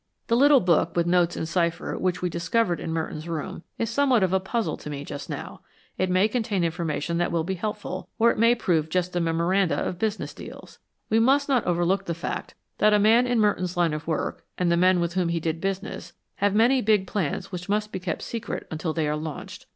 "The 0.29 0.35
little 0.35 0.61
book, 0.61 0.95
with 0.95 1.05
notes 1.05 1.37
in 1.37 1.45
cipher, 1.45 1.95
which 1.95 2.23
we 2.23 2.29
discovered 2.31 2.79
in 2.79 2.91
Merton's 2.91 3.29
room, 3.29 3.61
is 3.77 3.87
somewhat 3.91 4.23
of 4.23 4.33
a 4.33 4.39
puzzle 4.39 4.75
to 4.77 4.89
me 4.89 5.05
just 5.05 5.29
now. 5.29 5.61
It 5.95 6.09
may 6.09 6.27
contain 6.27 6.63
information 6.63 7.19
that 7.19 7.31
will 7.31 7.43
be 7.43 7.53
helpful, 7.53 8.09
or 8.17 8.31
it 8.31 8.39
may 8.39 8.55
prove 8.55 8.89
just 8.89 9.15
a 9.15 9.19
memoranda 9.19 9.75
of 9.77 9.99
business 9.99 10.33
deals. 10.33 10.79
We 11.11 11.19
must 11.19 11.47
not 11.47 11.63
overlook 11.67 12.05
the 12.05 12.15
fact 12.15 12.55
that 12.79 12.95
a 12.95 12.97
man 12.97 13.27
in 13.27 13.39
Merton's 13.39 13.77
line 13.77 13.93
of 13.93 14.07
work, 14.07 14.43
and 14.57 14.71
the 14.71 14.75
men 14.75 15.01
with 15.01 15.13
whom 15.13 15.29
he 15.29 15.39
did 15.39 15.61
business, 15.61 16.13
have 16.37 16.55
many 16.55 16.81
big 16.81 17.05
plans 17.05 17.51
which 17.51 17.69
must 17.69 17.91
be 17.91 17.99
kept 17.99 18.23
secret 18.23 18.65
until 18.71 18.93
they 18.93 19.07
are 19.07 19.15
launched. 19.15 19.67